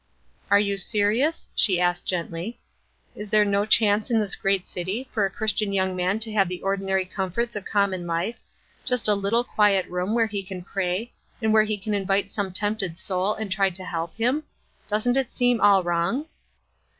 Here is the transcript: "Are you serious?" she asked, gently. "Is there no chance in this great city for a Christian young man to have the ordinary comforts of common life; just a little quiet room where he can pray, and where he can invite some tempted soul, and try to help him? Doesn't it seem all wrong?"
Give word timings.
"Are 0.49 0.59
you 0.59 0.77
serious?" 0.77 1.45
she 1.53 1.79
asked, 1.79 2.05
gently. 2.07 2.59
"Is 3.13 3.29
there 3.29 3.45
no 3.45 3.67
chance 3.67 4.09
in 4.09 4.17
this 4.17 4.35
great 4.35 4.65
city 4.65 5.07
for 5.11 5.27
a 5.27 5.29
Christian 5.29 5.73
young 5.73 5.95
man 5.95 6.17
to 6.21 6.31
have 6.33 6.47
the 6.49 6.63
ordinary 6.63 7.05
comforts 7.05 7.55
of 7.55 7.65
common 7.65 8.07
life; 8.07 8.39
just 8.83 9.07
a 9.07 9.13
little 9.13 9.43
quiet 9.43 9.85
room 9.85 10.15
where 10.15 10.25
he 10.25 10.41
can 10.41 10.63
pray, 10.63 11.11
and 11.39 11.53
where 11.53 11.65
he 11.65 11.77
can 11.77 11.93
invite 11.93 12.31
some 12.31 12.51
tempted 12.51 12.97
soul, 12.97 13.35
and 13.35 13.51
try 13.51 13.69
to 13.69 13.83
help 13.85 14.17
him? 14.17 14.41
Doesn't 14.89 15.17
it 15.17 15.31
seem 15.31 15.61
all 15.61 15.83
wrong?" 15.83 16.25